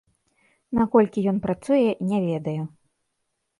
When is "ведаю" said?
2.27-2.59